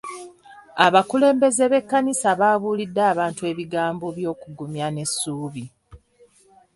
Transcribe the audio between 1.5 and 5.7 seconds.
b'ekkanisa babuuliridde abantu ebigambo by'okugumya n'essuubi.